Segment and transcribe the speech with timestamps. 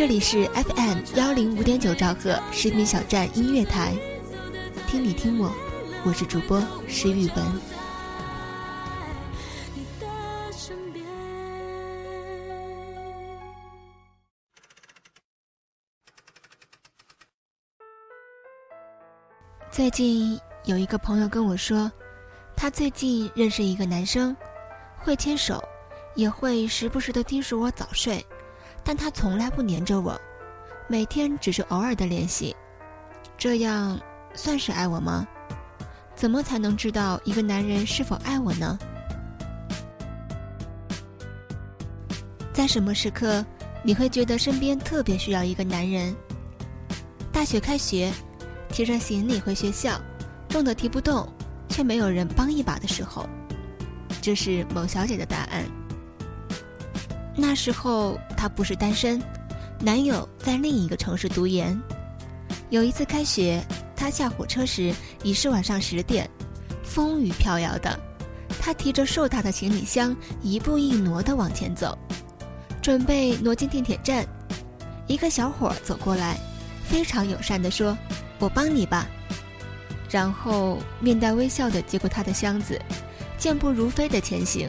[0.00, 3.94] 这里是 FM 幺零五点九兆赫士兵小站音乐台，
[4.88, 5.52] 听你听我，
[6.06, 7.60] 我是主播石宇文。
[19.70, 21.92] 最近有一个朋友跟我说，
[22.56, 24.34] 他最近认识一个男生，
[24.96, 25.62] 会牵手，
[26.14, 28.24] 也会时不时的叮嘱我早睡。
[28.84, 30.20] 但他从来不黏着我，
[30.88, 32.54] 每天只是偶尔的联系，
[33.38, 33.98] 这样
[34.34, 35.26] 算是爱我吗？
[36.14, 38.78] 怎么才能知道一个男人是否爱我呢？
[42.52, 43.44] 在什么时刻
[43.82, 46.14] 你会觉得身边特别需要一个男人？
[47.32, 48.12] 大学开学，
[48.68, 49.98] 提着行李回学校，
[50.48, 51.26] 重的提不动，
[51.68, 53.26] 却没有人帮一把的时候，
[54.20, 55.64] 这是某小姐的答案。
[57.34, 59.22] 那时候她不是单身，
[59.80, 61.78] 男友在另一个城市读研。
[62.70, 63.62] 有一次开学，
[63.94, 66.26] 她下火车时已是晚上十点，
[66.82, 68.00] 风雨飘摇的，
[68.58, 71.98] 她提着硕大的行李箱一步一挪地往前走，
[72.80, 74.26] 准备挪进地铁站。
[75.06, 76.38] 一个小伙走过来，
[76.82, 77.94] 非常友善地说
[78.40, 79.06] ：“我帮你吧。”
[80.08, 82.80] 然后面带微笑地接过她的箱子，
[83.36, 84.66] 健步如飞地前行，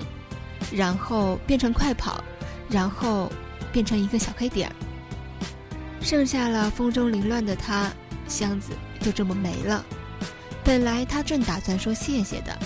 [0.74, 2.22] 然后变成快跑。
[2.69, 3.29] 然后
[3.71, 4.75] 变成一个小黑点儿，
[6.01, 7.91] 剩下了风中凌乱的他，
[8.27, 9.83] 箱子就这么没了。
[10.63, 12.57] 本来他正打算说谢谢的，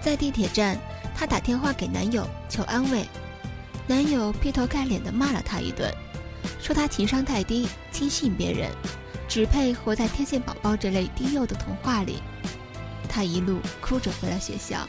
[0.00, 0.78] 在地铁站，
[1.16, 3.08] 他打电话给男友求安慰，
[3.86, 5.90] 男友劈头盖脸的骂了他一顿，
[6.60, 8.70] 说他情商太低，轻信别人，
[9.26, 12.22] 只配活在天线宝宝这类低幼的童话里。
[13.08, 14.86] 他一路哭着回了学校。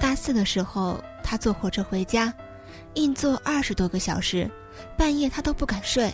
[0.00, 2.32] 大四的时候，他坐火车回家，
[2.94, 4.50] 硬坐二十多个小时，
[4.96, 6.12] 半夜他都不敢睡，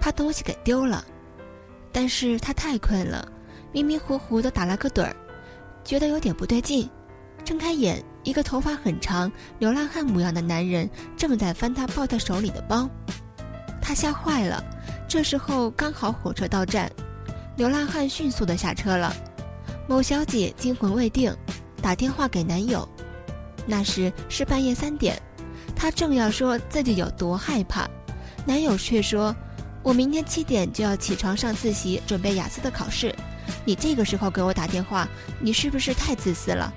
[0.00, 1.04] 怕东西给丢了。
[1.92, 3.26] 但是他太困了，
[3.72, 5.14] 迷迷糊糊的打了个盹儿，
[5.84, 6.88] 觉得有点不对劲，
[7.44, 12.88] 睁开眼，一个头发很长、流浪汉模样的男人正在翻他抱在手里的包，
[13.80, 14.64] 他吓坏了。
[15.06, 16.90] 这时候刚好火车到站，
[17.56, 19.14] 流浪汉迅速的下车了。
[19.86, 21.34] 某小姐惊魂未定，
[21.80, 22.86] 打电话给男友。
[23.70, 25.20] 那时是半夜三点，
[25.76, 27.86] 她正要说自己有多害怕，
[28.46, 29.36] 男友却说
[29.84, 33.14] ：“我明天七点就要起床上自习，准备雅思的考试，
[33.66, 35.06] 你这个时候给我打电话，
[35.38, 36.72] 你是不是太自私了？”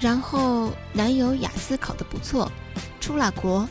[0.00, 2.50] 然后男友雅思考得不错，
[2.98, 3.68] 出了国，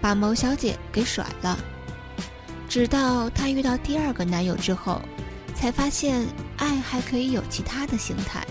[0.00, 1.58] 把某小姐给甩了。
[2.68, 5.02] 直到她遇到第二个男友之后，
[5.56, 6.24] 才发现
[6.56, 8.46] 爱还可以有其他的形态。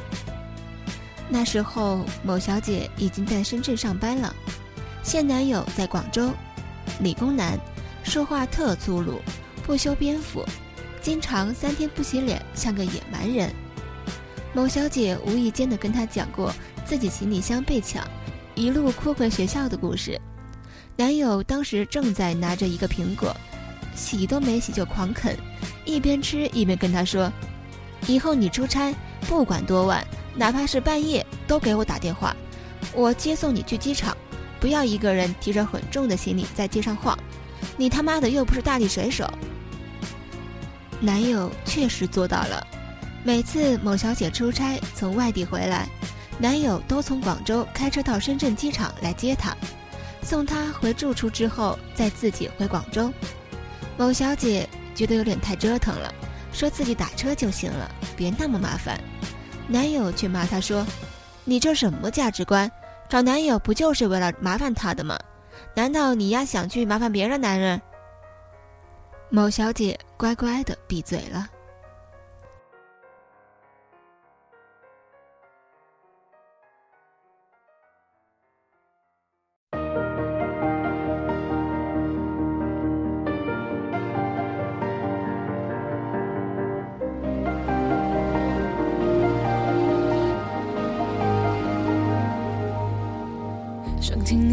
[1.29, 4.33] 那时候，某小姐已经在深圳上班了，
[5.03, 6.31] 现男友在广州，
[7.01, 7.59] 理工男，
[8.03, 9.19] 说话特粗鲁，
[9.63, 10.45] 不修边幅，
[11.01, 13.53] 经常三天不洗脸，像个野蛮人。
[14.53, 16.53] 某小姐无意间的跟他讲过
[16.85, 18.07] 自己行李箱被抢，
[18.55, 20.19] 一路哭回学校的故事。
[20.95, 23.35] 男友当时正在拿着一个苹果，
[23.93, 25.37] 洗都没洗就狂啃，
[25.83, 27.31] 一边吃一边跟他说
[28.07, 28.95] ：“以后你出差
[29.27, 32.35] 不管多晚。”哪怕是半夜都给我打电话，
[32.93, 34.15] 我接送你去机场，
[34.59, 37.17] 不要一个人提着很重的行李在街上晃。
[37.75, 39.27] 你他妈的又不是大力水手。
[40.99, 42.65] 男友确实做到了，
[43.23, 45.87] 每次某小姐出差从外地回来，
[46.37, 49.55] 男友都从广州开车到深圳机场来接她，
[50.21, 53.11] 送她回住处之后，再自己回广州。
[53.97, 56.13] 某小姐觉得有点太折腾了，
[56.53, 58.99] 说自己打车就行了，别那么麻烦。
[59.67, 60.85] 男友却骂她说
[61.43, 62.71] ：“你这什么价值观？
[63.09, 65.17] 找男友不就是为了麻烦他的吗？
[65.73, 67.81] 难道你丫想去麻烦别的男人？”
[69.29, 71.47] 某小姐乖乖的闭嘴了。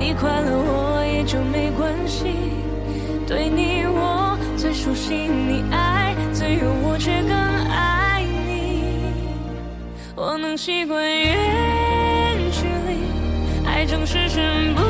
[0.00, 2.32] 你快乐我也就没关系。
[3.26, 8.82] 对你我最熟悉，你爱自由我却更爱你。
[10.16, 14.80] 我能习惯远距离，爱总是身不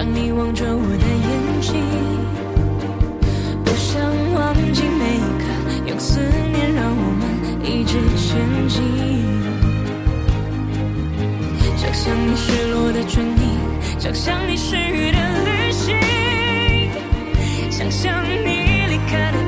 [0.00, 1.76] 想你望着我的眼睛，
[3.62, 4.00] 不想
[4.32, 5.44] 忘记每一刻，
[5.88, 7.22] 用思念让我们
[7.62, 8.80] 一直前进。
[11.76, 13.60] 想象你失落的唇印，
[13.98, 15.94] 想象你失语的旅行，
[17.70, 19.39] 想象你离开的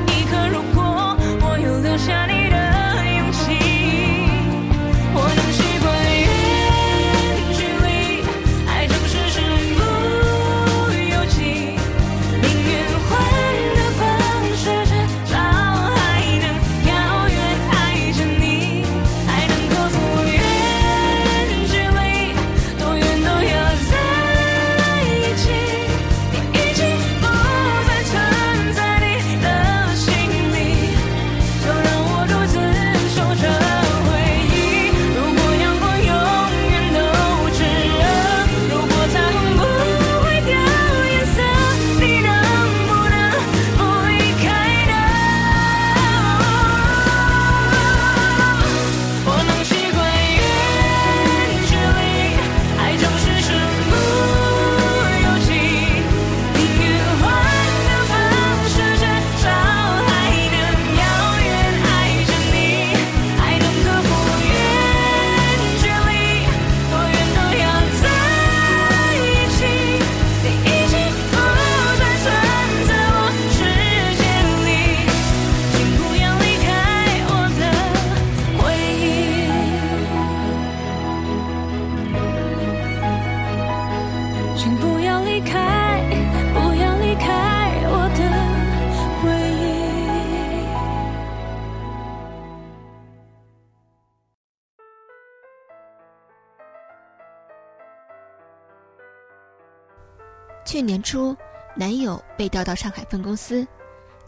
[100.85, 101.35] 年初，
[101.75, 103.65] 男友被调到上海分公司，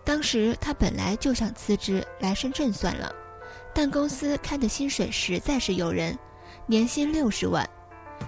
[0.04, 3.14] 当时她本来就想辞职来深圳算了，
[3.74, 6.18] 但公司开的薪水实在是诱人，
[6.66, 7.68] 年薪六十万。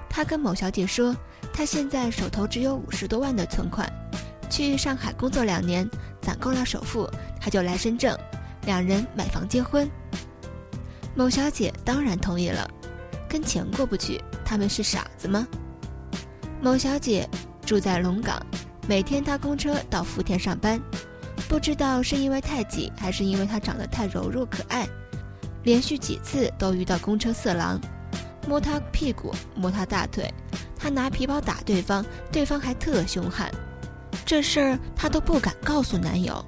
[0.10, 1.16] 她跟某小姐说，
[1.54, 3.92] 她现在手头只有五十多万的存款，
[4.50, 5.90] 去上海工作两年，
[6.22, 8.18] 攒够了首付，她就来深圳，
[8.66, 9.90] 两人买房结婚。
[11.16, 12.70] 某小姐当然同意了，
[13.28, 15.48] 跟钱过不去，他们是傻子吗？
[16.62, 17.28] 某小姐
[17.68, 18.42] 住在龙岗，
[18.88, 20.82] 每天搭公车到福田上班。
[21.50, 24.88] 不知道是因为太挤，还是因为她长得太柔弱可爱，
[25.64, 27.78] 连续几次都遇到公车色狼，
[28.48, 30.34] 摸她屁股，摸她大腿，
[30.78, 33.52] 他拿皮包打对方，对方还特凶悍。
[34.26, 36.44] 这事儿她都不敢告诉男友。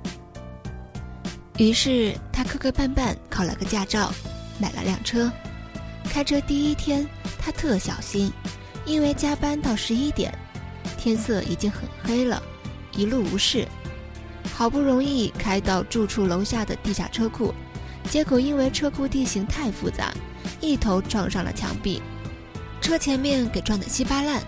[1.58, 4.10] 于是她磕磕绊绊考了个驾照，
[4.58, 5.30] 买了辆车。
[6.06, 7.06] 开车第一天，
[7.38, 8.32] 她特小心，
[8.86, 10.34] 因为加班到十一点，
[10.98, 12.42] 天色已经很黑了，
[12.94, 13.68] 一路无事。
[14.54, 17.54] 好不容易开到住处楼下的地下车库，
[18.10, 20.14] 结果因为车库地形太复杂，
[20.60, 22.02] 一头撞上了墙壁，
[22.82, 24.42] 车前面给撞得稀巴烂，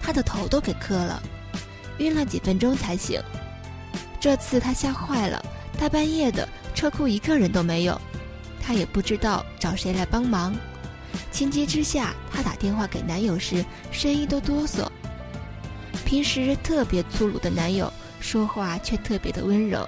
[0.00, 1.22] 她的头都给磕了。
[1.98, 3.20] 晕了几分钟才醒，
[4.20, 5.44] 这次他吓坏了。
[5.78, 8.00] 大半夜的，车库一个人都没有，
[8.60, 10.54] 他也不知道找谁来帮忙。
[11.30, 14.88] 情急之下，他打电话给男友时，声音都哆嗦。
[16.08, 19.86] 平时特别粗鲁的男友，说话却特别的温柔，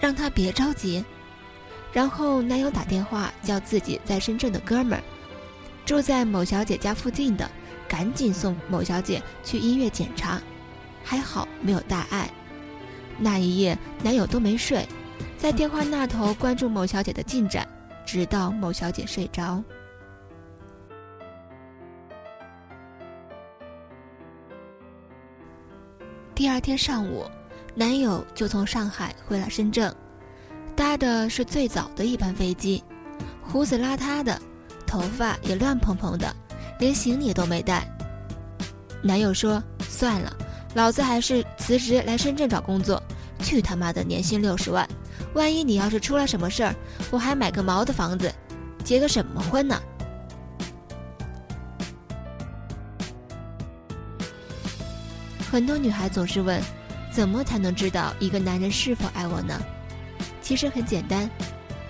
[0.00, 1.04] 让他别着急。
[1.92, 5.02] 然后男友打电话叫自己在深圳的哥们儿，
[5.86, 7.48] 住在某小姐家附近的，
[7.86, 10.42] 赶紧送某小姐去医院检查。
[11.04, 12.28] 还好没有大碍。
[13.16, 14.84] 那一夜，男友都没睡，
[15.38, 17.64] 在电话那头关注某小姐的进展，
[18.04, 19.62] 直到某小姐睡着。
[26.34, 27.24] 第二天上午，
[27.76, 29.94] 男友就从上海回了深圳，
[30.74, 32.82] 搭的是最早的一班飞机，
[33.40, 34.36] 胡子邋遢的，
[34.84, 36.34] 头发也乱蓬蓬的，
[36.80, 37.88] 连行李都没带。
[39.00, 40.36] 男友说：“算了。”
[40.74, 43.00] 老子还是辞职来深圳找工作，
[43.38, 44.88] 去他妈的年薪六十万！
[45.34, 46.74] 万一你要是出了什么事儿，
[47.12, 48.32] 我还买个毛的房子，
[48.82, 49.80] 结个什么婚呢？
[55.54, 56.60] 很多女孩总是问，
[57.12, 59.56] 怎么才能知道一个男人是否爱我呢？
[60.42, 61.30] 其实很简单，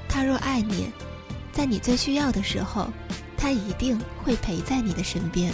[0.06, 0.90] 他若爱你，
[1.50, 2.90] 在你最需要的时候，
[3.38, 5.50] 他一定会陪在你的身边。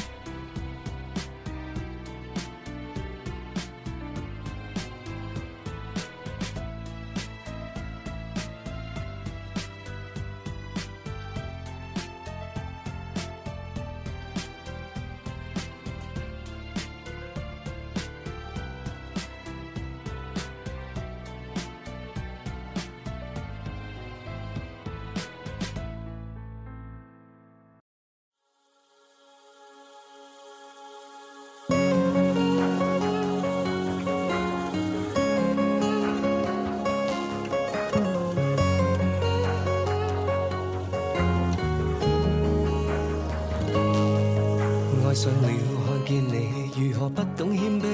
[47.14, 47.84] 不懂谦卑，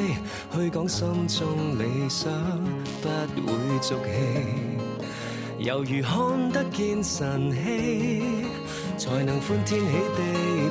[0.54, 2.30] 去讲心中理想，
[3.02, 3.08] 不
[3.46, 4.08] 会俗气。
[5.58, 8.44] 犹如看得见晨曦，
[8.98, 10.20] 才能欢天喜地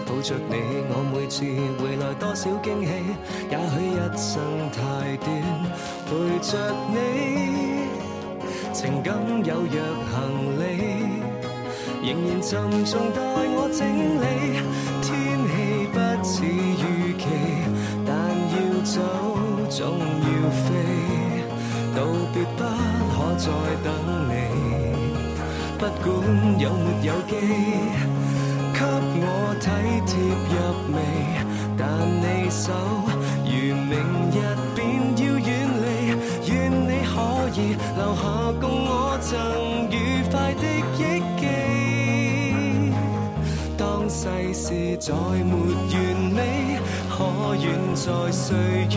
[0.06, 0.56] 抱着你。
[0.90, 1.44] 我每次
[1.82, 2.90] 回来多少惊喜，
[3.50, 4.34] 也许一生
[4.72, 4.78] 太
[5.18, 5.28] 短，
[6.06, 6.10] 陪
[6.42, 6.50] 着
[6.94, 6.96] 你，
[8.74, 9.76] 情感有若
[10.12, 10.16] 行
[10.60, 10.64] 李，
[12.08, 13.82] 仍然沉重待我整
[14.22, 14.24] 理。
[23.46, 23.48] 再
[23.84, 23.88] 等
[24.28, 24.32] 你。
[25.78, 26.04] 不管
[26.60, 27.32] 有没有机，
[28.74, 28.80] 给
[29.22, 29.24] 我
[29.62, 29.64] 体
[30.08, 30.12] 贴
[30.50, 30.54] 入
[30.96, 30.98] 微，
[31.78, 31.82] 但
[32.22, 32.64] 你手
[33.46, 33.48] 如
[33.86, 33.94] 明
[34.32, 34.36] 日
[34.74, 34.78] 便
[35.18, 35.48] 要远
[35.84, 35.86] 离，
[36.50, 36.54] 愿
[36.90, 37.14] 你可
[37.54, 37.60] 以
[37.96, 38.24] 留下
[38.60, 39.30] 共我曾
[39.92, 39.94] 愉
[40.32, 40.64] 快的
[40.98, 41.00] 忆
[41.40, 41.44] 记。
[43.78, 44.22] 当世
[44.54, 44.66] 事
[44.98, 45.54] 再没
[45.92, 45.94] 完
[46.34, 46.40] 美。
[47.18, 47.24] 可
[47.56, 48.96] 愿在岁月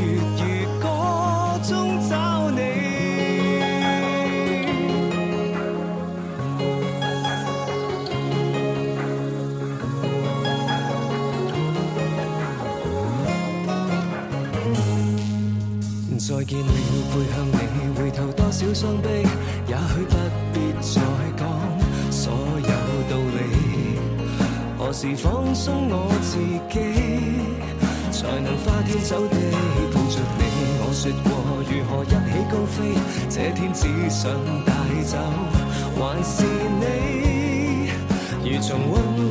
[33.59, 34.31] 天只想
[34.65, 34.73] 带
[35.03, 35.19] 走，
[35.97, 36.45] 还是
[36.79, 37.91] 你？
[38.45, 39.28] 如重温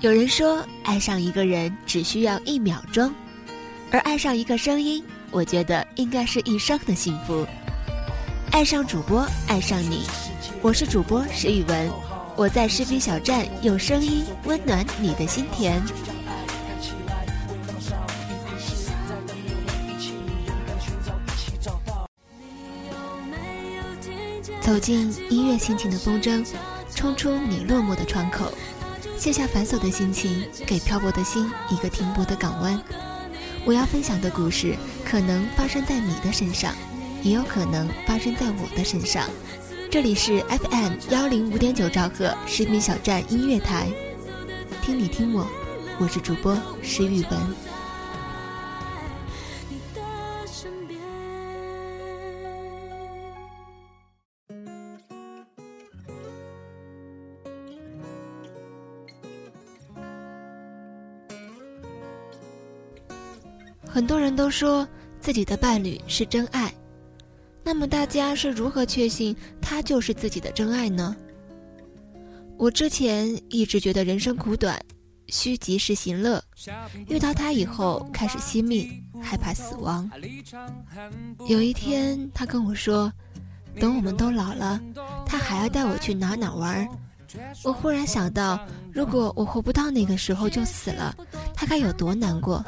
[0.00, 3.12] 有人说，爱上一个人只需要一秒钟，
[3.90, 7.46] 而爱上一个声音，我觉得应该是一生的幸福。
[8.50, 10.04] 爱上主播，爱上你，
[10.62, 11.90] 我是主播石宇文，
[12.34, 15.82] 我在视频小站用声音温暖你的心田。
[24.62, 26.42] 走进音乐心情的风筝，
[26.94, 28.50] 冲出你落寞的窗口。
[29.20, 32.82] 卸下繁琐的心情，给漂泊的心一个停泊的港湾。
[33.66, 34.74] 我要分享的故事，
[35.04, 36.74] 可能发生在你的身上，
[37.22, 39.28] 也有可能发生在我的身上。
[39.90, 43.88] 这里是 FM 幺零五点九兆赫食品小站音乐台，
[44.80, 45.46] 听你听我，
[45.98, 47.69] 我是主播石宇文。
[64.00, 64.88] 很多人都说
[65.20, 66.72] 自己的伴侣是真爱，
[67.62, 71.14] 那么大家是如何确信他就是自己的真爱呢？
[72.56, 74.80] 我之前一直觉得人生苦短，
[75.28, 76.42] 需及时行乐。
[77.08, 80.10] 遇到他以后，开始惜命，害怕死亡。
[81.46, 83.12] 有一天，他跟我说，
[83.78, 84.80] 等我们都老了，
[85.26, 86.88] 他还要带我去哪哪玩。
[87.62, 91.14] 我忽然想到，如果我活不到那个时候就死了，
[91.54, 92.64] 他该有多难过。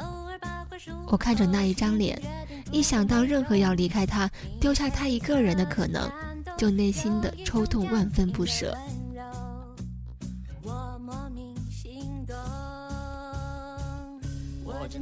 [1.07, 2.19] 我看着那一张脸，
[2.71, 6.09] 一想到任何要离开他、丢下他一个人的可能，
[6.57, 8.75] 就内心的抽痛万分不舍。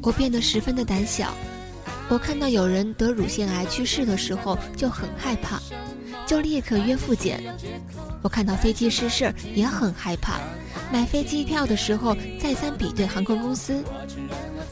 [0.01, 1.33] 我变得十分的胆小，
[2.09, 5.59] 我看到有人得乳腺癌去世的时候就很害怕，
[6.25, 7.41] 就立刻约复检。
[8.21, 10.39] 我看到飞机失事也很害怕，
[10.91, 13.83] 买飞机票的时候再三比对航空公司。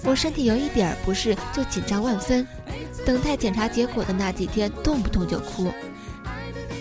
[0.04, 2.48] 我身体有一点不适就紧张万分，
[3.06, 5.72] 等待检查结果的那几天动不动就哭。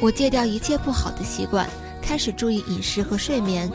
[0.00, 1.68] 我戒掉一切不好的习惯，
[2.00, 3.70] 开始注意饮食和睡眠。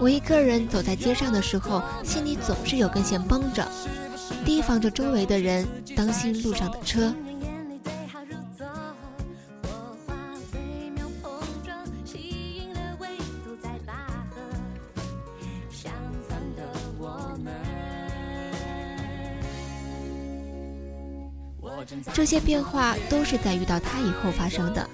[0.00, 3.66] 我一个人走在街上的时候，心里总是有根弦绷着，
[4.46, 7.12] 提防着周围的人，当心路上的车。
[22.20, 24.86] 这些变化都是在遇到他以后发生的。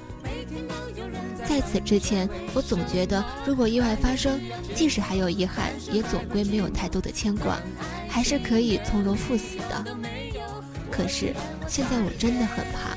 [1.44, 4.40] 在此之前，我总觉得如果意外发生，
[4.76, 7.58] 即使还有遗憾，也总归没有太多的牵挂，
[8.08, 9.84] 还是可以从容赴死的。
[10.88, 11.34] 可是
[11.66, 12.96] 现在我真的很怕，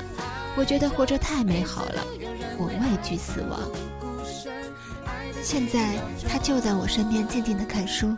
[0.56, 2.06] 我觉得活着太美好了，
[2.56, 3.68] 我畏惧死亡。
[5.42, 5.96] 现在
[6.28, 8.16] 他就在我身边静静的看书，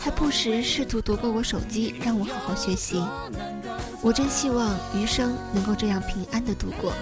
[0.00, 3.00] 还不时试图夺过我手机，让我好好学习。
[4.02, 6.92] 我真希望余生能够这样平安的度过，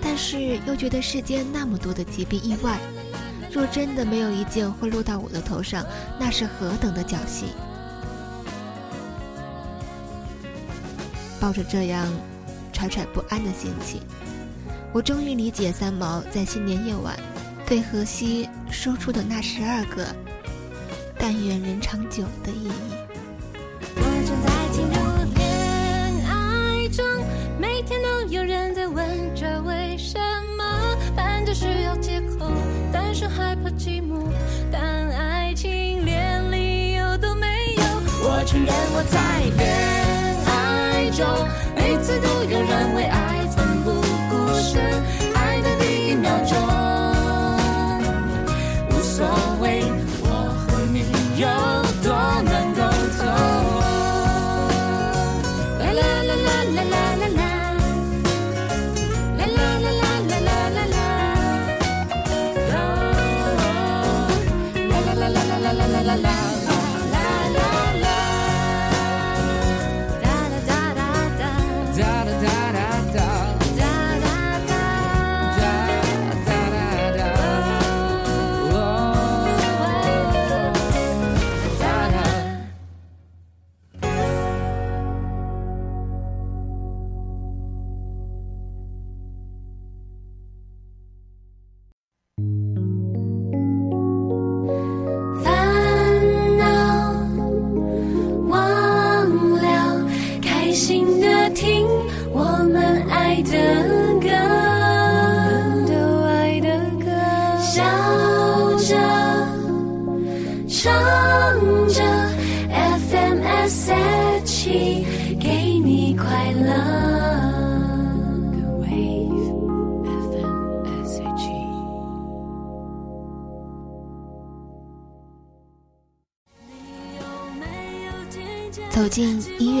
[0.00, 2.78] 但是又觉得世间那么多的疾病意外，
[3.50, 5.84] 若真的没有一件会落到我的头上，
[6.20, 7.48] 那是何等的侥幸。
[11.40, 12.06] 抱着这样
[12.72, 14.00] 惴惴不安的心情，
[14.92, 17.18] 我终于理解三毛在新年夜晚
[17.66, 20.06] 对荷西说出的那十二个
[21.18, 22.72] “但愿人长久”的意义。
[23.96, 24.69] 我正在
[33.78, 34.26] 寂寞，
[34.70, 34.80] 但
[35.10, 37.82] 爱情连理由都没有。
[38.22, 39.18] 我承认我在
[39.56, 39.68] 恋
[40.46, 41.26] 爱中，
[41.76, 43.19] 每次都有人为爱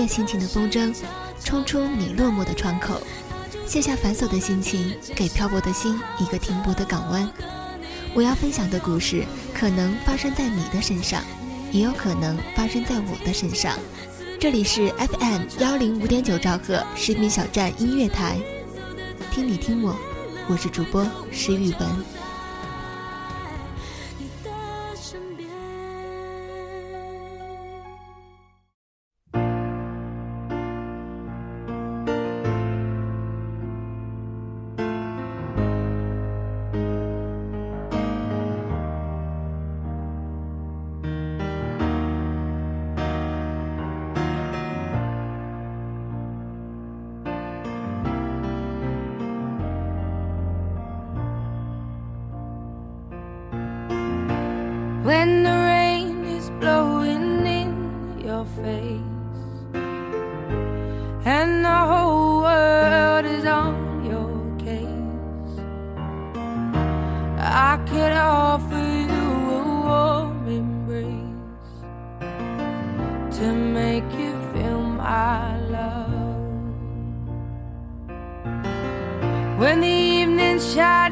[0.00, 0.94] 音乐心情的风筝，
[1.44, 3.02] 冲出你落寞的窗口，
[3.66, 7.28] 卸下繁琐的心情，给漂泊的心一个停泊的港湾。
[8.14, 11.22] 我要分享的故事，可能发生在你的身上，
[11.70, 13.78] 也有可能发生在我的身上。
[14.38, 18.38] 这里是 FM 幺零五点九兆赫视频小站音乐台，
[19.30, 19.94] 听你听我，
[20.48, 22.29] 我是主播石宇文。
[55.10, 57.70] When the rain is blowing in
[58.24, 59.42] your face
[61.36, 63.74] and the whole world is on
[64.10, 64.30] your
[64.66, 65.54] case.
[67.38, 69.26] I could offer you
[69.58, 71.74] a warm embrace
[73.38, 73.46] to
[73.78, 76.50] make you feel my love.
[79.58, 81.09] When the evening shadows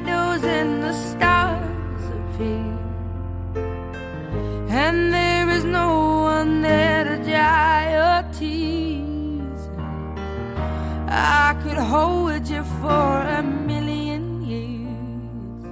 [11.79, 15.63] could hold you for a million years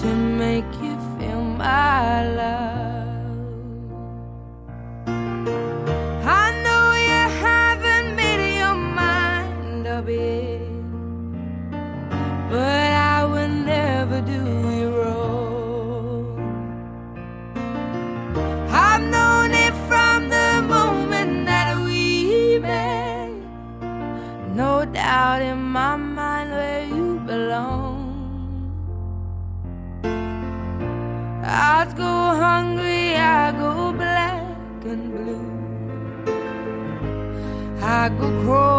[0.00, 2.71] to make you feel my love.
[38.02, 38.71] I go crawling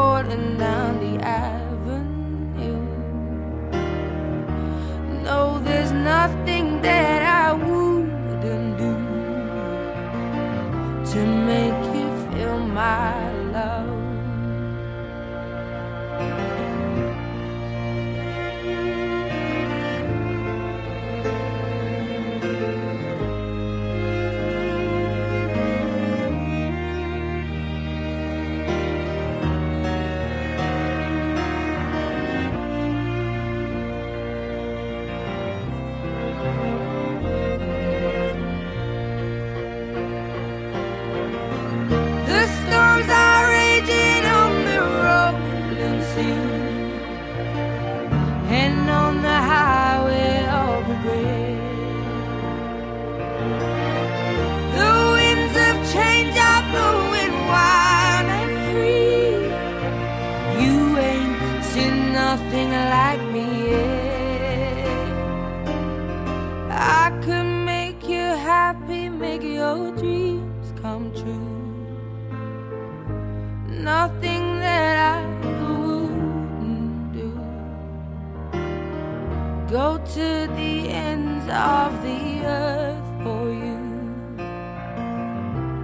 [81.54, 83.78] of the earth for you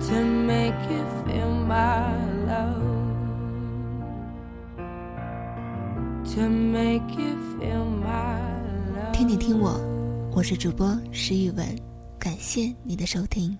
[0.01, 2.15] to make you feel my
[2.47, 2.87] love.
[6.33, 8.39] To make you feel my
[8.95, 9.13] love.
[9.13, 9.79] 听你听我，
[10.31, 11.65] 我是主播石宇文，
[12.17, 13.57] 感谢你的收听。